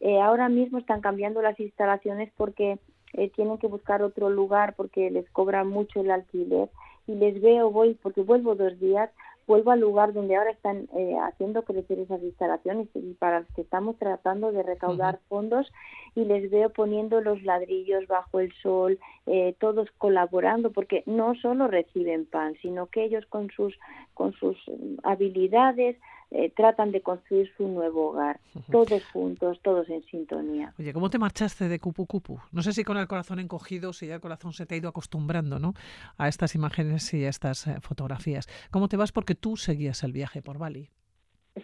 Eh, 0.02 0.18
ahora 0.22 0.48
mismo 0.48 0.78
están 0.78 1.02
cambiando 1.02 1.42
las 1.42 1.60
instalaciones 1.60 2.32
porque 2.38 2.80
eh, 3.12 3.30
tienen 3.32 3.58
que 3.58 3.68
buscar 3.68 4.02
otro 4.02 4.30
lugar 4.30 4.74
porque 4.78 5.12
les 5.12 5.30
cobra 5.32 5.66
mucho 5.66 6.00
el 6.00 6.10
alquiler 6.10 6.70
y 7.10 7.16
les 7.16 7.42
veo, 7.42 7.72
voy, 7.72 7.96
porque 8.04 8.22
vuelvo 8.22 8.54
dos 8.54 8.80
días, 8.80 9.10
vuelvo 9.48 9.72
al 9.72 9.80
lugar 9.80 10.14
donde 10.14 10.36
ahora 10.36 10.52
están 10.52 10.88
eh, 10.96 11.16
haciendo 11.24 11.64
crecer 11.64 11.98
esas 11.98 12.22
instalaciones 12.22 12.88
y 12.94 13.16
para 13.16 13.40
los 13.40 13.50
que 13.56 13.62
estamos 13.62 13.98
tratando 13.98 14.52
de 14.52 14.62
recaudar 14.62 15.20
fondos 15.28 15.66
y 16.14 16.26
les 16.26 16.52
veo 16.52 16.70
poniendo 16.70 17.20
los 17.20 17.42
ladrillos 17.42 18.06
bajo 18.08 18.40
el 18.40 18.54
sol, 18.62 19.00
eh, 19.26 19.56
todos 19.60 19.90
colaborando 19.98 20.72
porque 20.72 21.02
no 21.08 21.34
solo 21.34 21.68
reciben 21.68 22.28
pan, 22.28 22.54
sino 22.62 22.86
que 22.86 23.06
ellos 23.06 23.26
con 23.26 23.50
sus 23.50 23.74
con 24.14 24.34
sus 24.34 24.56
habilidades 25.02 25.98
eh, 26.32 26.52
tratan 26.56 26.92
de 26.92 27.02
construir 27.02 27.52
su 27.58 27.68
nuevo 27.68 28.10
hogar, 28.10 28.40
todos 28.72 29.04
juntos, 29.12 29.60
todos 29.64 29.90
en 29.90 30.04
sintonía. 30.06 30.74
Oye, 30.78 30.94
¿cómo 30.94 31.10
te 31.10 31.18
marchaste 31.18 31.68
de 31.68 31.80
Cupu 31.80 32.06
Cupu? 32.06 32.40
No 32.52 32.62
sé 32.62 32.72
si 32.72 32.84
con 32.84 32.98
el 32.98 33.08
corazón 33.08 33.40
encogido, 33.40 33.94
si 33.94 34.08
ya 34.08 34.16
el 34.16 34.22
corazón 34.22 34.54
se 34.54 34.68
te 34.68 34.76
ha 34.76 34.78
ido 34.78 34.90
acostumbrando 34.90 35.58
¿no? 35.58 35.74
a 36.18 36.28
estas 36.28 36.54
imágenes 36.54 37.12
y 37.16 37.26
a 37.26 37.30
estas 37.30 37.66
eh, 37.66 37.78
fotografías. 37.82 38.48
¿Cómo 38.70 38.88
te 38.88 38.98
vas? 38.98 39.12
Porque 39.12 39.34
tú 39.34 39.58
seguías 39.58 40.04
el 40.04 40.12
viaje 40.12 40.44
por 40.44 40.60
Bali. 40.60 40.90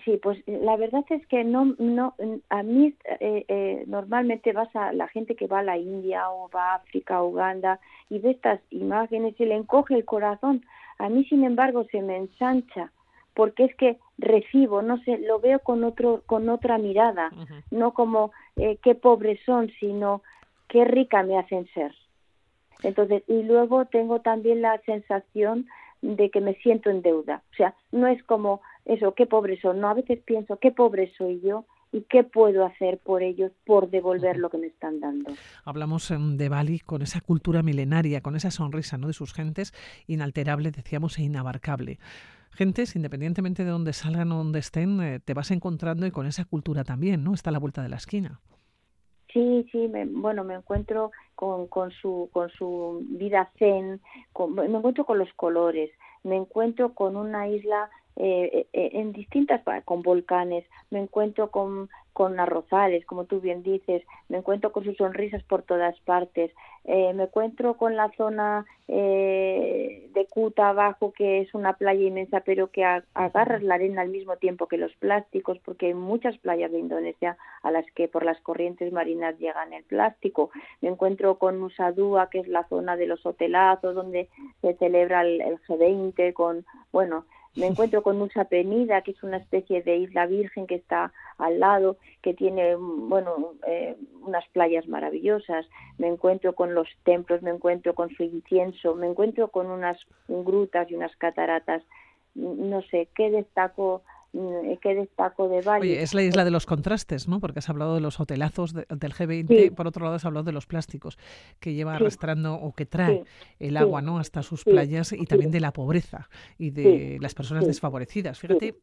Sí, 0.03 0.19
pues 0.21 0.43
la 0.47 0.75
verdad 0.77 1.05
es 1.11 1.25
que 1.27 1.43
no, 1.43 1.75
no, 1.77 2.15
a 2.49 2.63
mí 2.63 2.95
eh, 3.19 3.83
normalmente 3.87 4.51
vas 4.51 4.75
a 4.75 4.91
la 4.91 5.07
gente 5.07 5.35
que 5.35 5.47
va 5.47 5.59
a 5.59 5.63
la 5.63 5.77
India 5.77 6.29
o 6.31 6.49
va 6.49 6.71
a 6.71 6.75
África, 6.77 7.21
Uganda 7.21 7.79
y 8.09 8.17
ve 8.17 8.31
estas 8.31 8.59
imágenes 8.71 9.39
y 9.39 9.45
le 9.45 9.55
encoge 9.55 9.93
el 9.93 10.03
corazón. 10.03 10.65
A 10.97 11.07
mí, 11.07 11.23
sin 11.25 11.43
embargo, 11.43 11.85
se 11.91 12.01
me 12.01 12.17
ensancha 12.17 12.91
porque 13.35 13.65
es 13.65 13.75
que 13.75 13.97
recibo, 14.17 14.81
no 14.81 14.97
sé, 15.03 15.19
lo 15.19 15.39
veo 15.39 15.59
con 15.59 15.83
otro, 15.83 16.23
con 16.25 16.49
otra 16.49 16.77
mirada, 16.77 17.31
no 17.69 17.93
como 17.93 18.31
eh, 18.55 18.79
qué 18.81 18.95
pobres 18.95 19.39
son, 19.45 19.69
sino 19.79 20.23
qué 20.69 20.85
rica 20.85 21.21
me 21.23 21.37
hacen 21.37 21.67
ser. 21.73 21.93
Entonces, 22.81 23.23
y 23.27 23.43
luego 23.43 23.85
tengo 23.85 24.21
también 24.21 24.61
la 24.61 24.79
sensación 24.85 25.67
de 26.01 26.29
que 26.29 26.39
me 26.39 26.55
siento 26.55 26.89
en 26.89 27.01
deuda. 27.01 27.43
O 27.51 27.55
sea, 27.55 27.75
no 27.91 28.07
es 28.07 28.23
como 28.23 28.61
eso, 28.85 29.13
qué 29.13 29.25
pobres 29.25 29.59
son, 29.61 29.81
no, 29.81 29.89
a 29.89 29.93
veces 29.93 30.19
pienso, 30.23 30.57
qué 30.57 30.71
pobre 30.71 31.11
soy 31.17 31.41
yo 31.41 31.65
y 31.91 32.01
qué 32.01 32.23
puedo 32.23 32.65
hacer 32.65 32.99
por 32.99 33.23
ellos 33.23 33.51
por 33.65 33.89
devolver 33.89 34.37
lo 34.37 34.49
que 34.49 34.57
me 34.57 34.67
están 34.67 34.99
dando. 34.99 35.31
Hablamos 35.63 36.11
em, 36.11 36.37
de 36.37 36.49
Bali 36.49 36.79
con 36.79 37.01
esa 37.01 37.21
cultura 37.21 37.63
milenaria, 37.63 38.21
con 38.21 38.35
esa 38.35 38.51
sonrisa 38.51 38.97
¿no? 38.97 39.07
de 39.07 39.13
sus 39.13 39.33
gentes, 39.33 39.73
inalterable, 40.07 40.71
decíamos, 40.71 41.17
e 41.17 41.23
inabarcable 41.23 41.99
gentes, 42.55 42.95
independientemente 42.95 43.63
de 43.63 43.71
dónde 43.71 43.93
salgan 43.93 44.31
o 44.31 44.37
dónde 44.37 44.59
estén, 44.59 45.01
eh, 45.01 45.19
te 45.19 45.33
vas 45.33 45.51
encontrando 45.51 46.05
y 46.05 46.11
con 46.11 46.25
esa 46.25 46.45
cultura 46.45 46.83
también, 46.83 47.23
¿no? 47.23 47.33
Está 47.33 47.49
a 47.49 47.53
la 47.53 47.59
vuelta 47.59 47.83
de 47.83 47.89
la 47.89 47.97
esquina. 47.97 48.39
Sí, 49.31 49.67
sí, 49.71 49.89
me, 49.89 50.05
bueno, 50.05 50.43
me 50.45 50.55
encuentro 50.55 51.11
con, 51.35 51.67
con, 51.67 51.91
su, 51.91 52.29
con 52.31 52.49
su 52.51 53.05
vida 53.09 53.51
zen, 53.59 53.99
me 54.49 54.65
encuentro 54.65 55.05
con 55.05 55.19
los 55.19 55.31
colores, 55.33 55.91
me 56.23 56.37
encuentro 56.37 56.93
con 56.93 57.17
una 57.17 57.47
isla 57.49 57.89
eh, 58.15 58.67
eh, 58.71 58.89
en 58.93 59.11
distintas, 59.11 59.61
con 59.83 60.01
volcanes, 60.01 60.63
me 60.89 60.99
encuentro 60.99 61.51
con, 61.51 61.89
con 62.15 62.39
arrozales, 62.39 63.05
como 63.05 63.25
tú 63.25 63.41
bien 63.41 63.61
dices, 63.61 64.01
me 64.29 64.37
encuentro 64.37 64.71
con 64.71 64.85
sus 64.85 64.95
sonrisas 64.95 65.43
por 65.43 65.63
todas 65.63 65.99
partes, 65.99 66.49
eh, 66.85 67.13
me 67.13 67.23
encuentro 67.23 67.73
con 67.75 67.97
la 67.97 68.09
zona 68.15 68.65
de 68.87 70.27
Kuta 70.29 70.69
abajo, 70.69 71.11
que 71.11 71.41
es 71.41 71.53
una 71.53 71.73
playa 71.73 72.07
inmensa, 72.07 72.39
pero 72.41 72.71
que 72.71 72.85
agarras 72.85 73.63
la 73.63 73.75
arena 73.75 74.01
al 74.01 74.09
mismo 74.09 74.37
tiempo 74.37 74.67
que 74.67 74.77
los 74.77 74.95
plásticos, 74.95 75.59
porque 75.59 75.87
hay 75.87 75.93
muchas 75.93 76.37
playas 76.37 76.71
de 76.71 76.79
Indonesia 76.79 77.35
a 77.63 77.71
las 77.71 77.85
que 77.95 78.07
por 78.07 78.23
las 78.23 78.39
corrientes 78.41 78.93
marinas 78.93 79.37
llegan 79.39 79.73
el 79.73 79.83
plástico. 79.83 80.51
Me 80.81 80.89
encuentro 80.89 81.37
con 81.37 81.59
Nusa 81.59 81.91
Dua, 81.91 82.29
que 82.29 82.39
es 82.39 82.47
la 82.47 82.65
zona 82.69 82.95
de 82.95 83.07
los 83.07 83.25
hotelazos, 83.25 83.93
donde 83.93 84.29
se 84.61 84.75
celebra 84.75 85.21
el, 85.21 85.41
el 85.41 85.59
G20, 85.63 86.31
con, 86.31 86.65
bueno, 86.93 87.25
me 87.55 87.67
encuentro 87.67 88.03
con 88.03 88.19
Nusa 88.19 88.45
Penida, 88.45 89.01
que 89.01 89.11
es 89.11 89.23
una 89.23 89.37
especie 89.37 89.81
de 89.81 89.97
isla 89.97 90.25
virgen 90.25 90.67
que 90.67 90.75
está 90.75 91.13
al 91.37 91.59
lado, 91.59 91.97
que 92.21 92.33
tiene, 92.33 92.75
bueno, 92.75 93.53
eh, 93.65 93.95
unas 94.21 94.45
playas 94.49 94.87
maravillosas. 94.87 95.65
Me 95.97 96.07
encuentro 96.07 96.53
con 96.53 96.73
los 96.73 96.87
templos, 97.03 97.41
me 97.41 97.51
encuentro 97.51 97.95
con 97.95 98.09
su 98.09 98.23
incienso, 98.23 98.95
me 98.95 99.07
encuentro 99.07 99.49
con 99.49 99.67
unas 99.67 99.97
grutas 100.27 100.89
y 100.91 100.95
unas 100.95 101.15
cataratas. 101.15 101.81
No 102.33 102.81
sé, 102.83 103.07
¿qué 103.15 103.31
destaco 103.31 104.03
Mm, 104.35 104.73
¿Qué 104.81 104.95
destaco 104.95 105.47
de 105.47 105.61
Bali? 105.61 105.91
Oye, 105.91 106.01
es 106.01 106.13
la 106.13 106.21
isla 106.21 106.43
de 106.43 106.51
los 106.51 106.65
contrastes, 106.65 107.29
¿no? 107.29 107.39
Porque 107.39 107.59
has 107.59 107.69
hablado 107.69 107.95
de 107.95 108.01
los 108.01 108.19
hotelazos 108.19 108.73
del 108.73 108.85
G20, 109.13 109.73
por 109.73 109.87
otro 109.87 110.03
lado 110.03 110.17
has 110.17 110.25
hablado 110.25 110.43
de 110.43 110.51
los 110.51 110.65
plásticos 110.65 111.17
que 111.61 111.73
lleva 111.73 111.95
arrastrando 111.95 112.55
o 112.55 112.73
que 112.73 112.85
trae 112.85 113.23
el 113.59 113.77
agua, 113.77 114.01
¿no? 114.01 114.19
Hasta 114.19 114.43
sus 114.43 114.65
playas 114.65 115.13
y 115.13 115.25
también 115.25 115.51
de 115.51 115.61
la 115.61 115.71
pobreza 115.71 116.29
y 116.57 116.71
de 116.71 117.17
las 117.21 117.33
personas 117.33 117.65
desfavorecidas. 117.65 118.37
Fíjate 118.37 118.75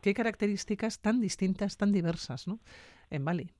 qué 0.00 0.14
características 0.14 1.00
tan 1.00 1.20
distintas, 1.20 1.76
tan 1.76 1.92
diversas, 1.92 2.48
¿no? 2.48 2.58
En 3.10 3.24
Bali. 3.24 3.52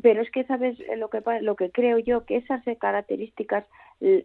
Pero 0.00 0.22
es 0.22 0.30
que 0.30 0.44
sabes 0.44 0.78
lo 0.96 1.10
que 1.10 1.22
lo 1.42 1.54
que 1.54 1.70
creo 1.70 1.98
yo 1.98 2.24
que 2.24 2.36
esas 2.36 2.62
características 2.78 3.64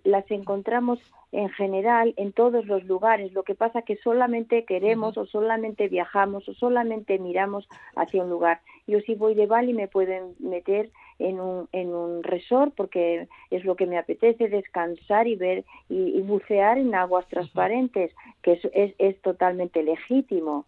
las 0.03 0.29
encontramos 0.31 0.99
en 1.31 1.49
general 1.49 2.13
en 2.17 2.31
todos 2.31 2.65
los 2.65 2.83
lugares. 2.85 3.33
Lo 3.33 3.43
que 3.43 3.53
pasa 3.53 3.83
que 3.83 3.97
solamente 3.97 4.65
queremos 4.65 5.17
o 5.17 5.25
solamente 5.25 5.87
viajamos 5.87 6.47
o 6.49 6.53
solamente 6.53 7.19
miramos 7.19 7.67
hacia 7.95 8.23
un 8.23 8.29
lugar. 8.29 8.61
Yo 8.87 9.01
si 9.01 9.13
voy 9.13 9.35
de 9.35 9.45
Bali 9.45 9.73
me 9.73 9.87
pueden 9.87 10.35
meter 10.39 10.89
en 11.19 11.39
un, 11.39 11.67
en 11.73 11.93
un 11.93 12.23
resort 12.23 12.73
porque 12.75 13.27
es 13.51 13.65
lo 13.65 13.75
que 13.75 13.85
me 13.85 13.97
apetece, 13.97 14.47
descansar 14.47 15.27
y 15.27 15.35
ver 15.35 15.65
y, 15.89 16.21
bucear 16.21 16.77
en 16.77 16.95
aguas 16.95 17.27
transparentes, 17.27 18.15
que 18.41 18.53
es, 18.53 18.67
es, 18.73 18.95
es 18.97 19.21
totalmente 19.21 19.83
legítimo. 19.83 20.65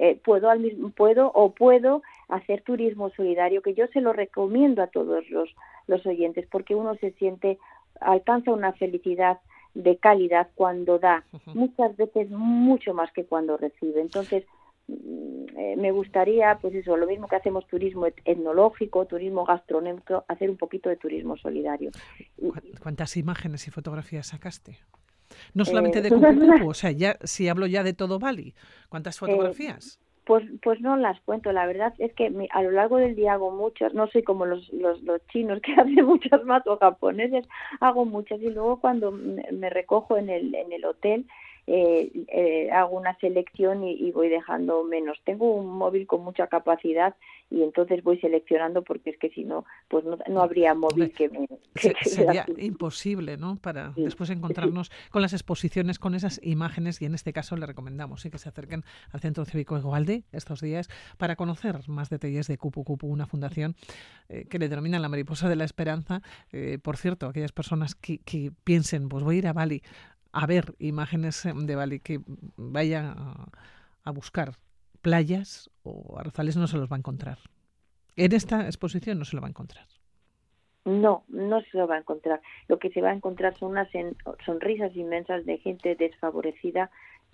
Eh, 0.00 0.20
puedo, 0.24 0.48
al 0.48 0.60
mismo, 0.60 0.90
puedo 0.90 1.32
o 1.34 1.52
puedo 1.52 2.02
hacer 2.28 2.62
turismo 2.62 3.10
solidario, 3.10 3.62
que 3.62 3.74
yo 3.74 3.88
se 3.88 4.00
lo 4.00 4.12
recomiendo 4.12 4.80
a 4.80 4.86
todos 4.86 5.28
los, 5.28 5.52
los 5.88 6.06
oyentes, 6.06 6.46
porque 6.48 6.76
uno 6.76 6.94
se 6.96 7.10
siente, 7.12 7.58
alcanza 8.00 8.52
una 8.52 8.72
felicidad 8.74 9.40
de 9.74 9.96
calidad 9.96 10.48
cuando 10.54 11.00
da, 11.00 11.24
muchas 11.46 11.96
veces 11.96 12.30
mucho 12.30 12.94
más 12.94 13.12
que 13.12 13.24
cuando 13.24 13.56
recibe. 13.56 14.00
Entonces, 14.00 14.44
mm, 14.86 15.44
eh, 15.56 15.74
me 15.76 15.90
gustaría, 15.90 16.58
pues 16.60 16.76
eso, 16.76 16.96
lo 16.96 17.08
mismo 17.08 17.26
que 17.26 17.36
hacemos 17.36 17.66
turismo 17.66 18.06
etnológico, 18.24 19.04
turismo 19.06 19.44
gastronómico, 19.44 20.24
hacer 20.28 20.48
un 20.48 20.58
poquito 20.58 20.88
de 20.88 20.96
turismo 20.96 21.36
solidario. 21.36 21.90
¿Cuántas 22.80 23.16
imágenes 23.16 23.66
y 23.66 23.72
fotografías 23.72 24.28
sacaste? 24.28 24.78
No 25.54 25.64
solamente 25.64 26.02
de 26.02 26.08
Cucucucu, 26.10 26.68
o 26.68 26.74
sea, 26.74 26.90
ya 26.90 27.16
si 27.24 27.48
hablo 27.48 27.66
ya 27.66 27.82
de 27.82 27.92
todo 27.92 28.18
Bali, 28.18 28.54
¿cuántas 28.88 29.16
eh, 29.16 29.18
fotografías? 29.18 30.00
pues, 30.28 30.44
pues 30.62 30.78
no 30.82 30.94
las 30.98 31.18
cuento. 31.22 31.52
La 31.52 31.66
verdad 31.66 31.94
es 31.96 32.12
que 32.12 32.30
a 32.50 32.62
lo 32.62 32.70
largo 32.70 32.98
del 32.98 33.16
día 33.16 33.32
hago 33.32 33.50
muchas, 33.50 33.94
no 33.94 34.08
soy 34.08 34.22
como 34.22 34.44
los, 34.44 34.70
los, 34.74 35.02
los 35.02 35.26
chinos 35.28 35.58
que 35.62 35.72
hacen 35.80 36.04
muchas 36.04 36.44
más 36.44 36.66
o 36.66 36.76
japoneses, 36.76 37.48
hago 37.80 38.04
muchas 38.04 38.38
y 38.42 38.50
luego 38.50 38.78
cuando 38.78 39.10
me 39.10 39.70
recojo 39.70 40.18
en 40.18 40.28
el, 40.28 40.54
en 40.54 40.70
el 40.70 40.84
hotel 40.84 41.24
eh, 41.70 42.10
eh, 42.28 42.70
hago 42.70 42.96
una 42.96 43.14
selección 43.18 43.84
y, 43.84 44.10
voy 44.12 44.30
dejando 44.30 44.84
menos. 44.84 45.18
Tengo 45.24 45.54
un 45.54 45.66
móvil 45.66 46.06
con 46.06 46.24
mucha 46.24 46.46
capacidad 46.46 47.14
y 47.50 47.62
entonces 47.62 48.02
voy 48.02 48.18
seleccionando 48.20 48.82
porque 48.82 49.10
es 49.10 49.18
que 49.18 49.28
si 49.28 49.44
no, 49.44 49.66
pues 49.88 50.02
no, 50.28 50.40
habría 50.40 50.72
móvil 50.72 51.12
que 51.12 51.28
me... 51.28 51.46
sería 52.04 52.46
imposible, 52.56 53.36
¿no? 53.36 53.56
Para 53.56 53.92
después 53.96 54.30
encontrarnos 54.30 54.90
con 55.10 55.20
las 55.20 55.34
exposiciones, 55.34 55.98
con 55.98 56.14
esas 56.14 56.40
imágenes 56.42 57.02
y 57.02 57.04
en 57.04 57.14
este 57.14 57.34
caso 57.34 57.54
le 57.54 57.66
recomendamos 57.66 58.22
que 58.22 58.38
se 58.38 58.48
acerquen 58.48 58.82
al 59.12 59.20
Centro 59.20 59.44
Cívico 59.44 59.76
Igualde 59.76 60.24
estos 60.32 60.62
días 60.62 60.88
para 61.18 61.36
conocer 61.36 61.80
más 61.86 62.08
detalles 62.08 62.46
de 62.46 62.56
Cupu 62.56 62.82
Cupu, 62.82 63.08
una 63.08 63.26
fundación 63.26 63.76
eh, 64.30 64.46
que 64.48 64.58
le 64.58 64.70
denominan 64.70 65.02
la 65.02 65.10
mariposa 65.10 65.50
de 65.50 65.56
la 65.56 65.64
esperanza. 65.64 66.22
por 66.82 66.96
cierto, 66.96 67.26
aquellas 67.26 67.52
personas 67.52 67.94
que, 67.94 68.20
que 68.20 68.52
piensen, 68.64 69.10
pues 69.10 69.22
voy 69.22 69.36
a 69.36 69.38
ir 69.38 69.46
a 69.48 69.52
Bali 69.52 69.82
a 70.32 70.46
ver 70.46 70.74
imágenes 70.78 71.44
em, 71.46 71.66
de 71.66 71.76
Bali, 71.76 72.00
que 72.00 72.20
vaya 72.56 73.14
a, 74.04 74.10
buscar 74.10 74.52
playas 75.02 75.70
o 75.82 76.18
arrozales, 76.18 76.56
no 76.56 76.66
se 76.66 76.78
los 76.78 76.90
va 76.90 76.96
a 76.96 76.98
encontrar. 76.98 77.38
En 78.16 78.32
esta 78.32 78.66
exposición 78.66 79.18
no 79.18 79.24
se 79.24 79.36
lo 79.36 79.42
va 79.42 79.48
a 79.48 79.50
encontrar. 79.50 79.86
No, 80.84 81.24
no 81.28 81.60
se 81.60 81.76
lo 81.76 81.86
va 81.86 81.96
a 81.96 81.98
encontrar. 81.98 82.40
Lo 82.68 82.78
que 82.78 82.90
se 82.90 83.02
va 83.02 83.10
a 83.10 83.14
encontrar 83.14 83.56
son 83.58 83.72
unas 83.72 83.88
sonrisas 84.46 84.96
inmensas 84.96 85.44
de 85.44 85.58
gente 85.58 85.94
desfavorecida 85.94 86.90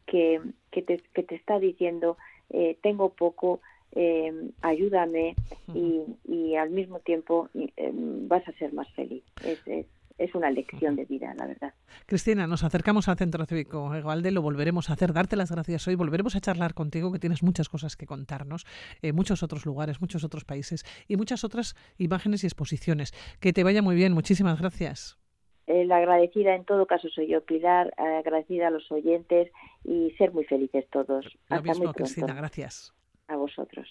que, 0.06 0.40
que, 0.72 0.82
te, 0.82 1.00
que 1.14 1.22
te 1.22 1.36
está 1.36 1.60
diciendo, 1.60 2.16
eh, 2.50 2.76
tengo 2.82 3.10
poco, 3.10 3.60
eh, 3.92 4.50
ayúdame 4.60 5.36
y, 5.72 6.02
y, 6.24 6.56
al 6.56 6.70
mismo 6.70 6.98
tiempo 6.98 7.48
eh, 7.54 7.92
vas 7.94 8.46
a 8.48 8.52
ser 8.52 8.72
más 8.72 8.90
feliz. 8.94 9.22
Es, 9.44 9.66
es, 9.66 9.86
es 10.18 10.34
una 10.34 10.50
lección 10.50 10.96
de 10.96 11.04
vida, 11.04 11.34
la 11.34 11.46
verdad. 11.46 11.74
Cristina, 12.06 12.46
nos 12.46 12.62
acercamos 12.62 13.08
al 13.08 13.16
Centro 13.16 13.44
Cívico 13.46 13.94
Egualde, 13.94 14.30
lo 14.30 14.42
volveremos 14.42 14.90
a 14.90 14.94
hacer, 14.94 15.12
darte 15.12 15.36
las 15.36 15.50
gracias 15.50 15.86
hoy, 15.88 15.96
volveremos 15.96 16.36
a 16.36 16.40
charlar 16.40 16.74
contigo, 16.74 17.12
que 17.12 17.18
tienes 17.18 17.42
muchas 17.42 17.68
cosas 17.68 17.96
que 17.96 18.06
contarnos, 18.06 18.64
eh, 19.02 19.12
muchos 19.12 19.42
otros 19.42 19.66
lugares, 19.66 20.00
muchos 20.00 20.24
otros 20.24 20.44
países 20.44 20.84
y 21.08 21.16
muchas 21.16 21.44
otras 21.44 21.74
imágenes 21.98 22.44
y 22.44 22.46
exposiciones. 22.46 23.12
Que 23.40 23.52
te 23.52 23.64
vaya 23.64 23.82
muy 23.82 23.96
bien, 23.96 24.12
muchísimas 24.12 24.60
gracias. 24.60 25.18
Eh, 25.66 25.86
la 25.86 25.96
agradecida 25.96 26.54
en 26.54 26.64
todo 26.64 26.86
caso 26.86 27.08
soy 27.08 27.28
yo, 27.28 27.42
Pilar, 27.42 27.92
agradecida 27.96 28.68
a 28.68 28.70
los 28.70 28.90
oyentes 28.92 29.50
y 29.82 30.10
ser 30.18 30.32
muy 30.32 30.44
felices 30.44 30.84
todos. 30.90 31.26
Lo 31.48 31.62
mismo, 31.62 31.92
Cristina, 31.94 32.34
gracias. 32.34 32.94
A 33.28 33.36
vosotros. 33.36 33.88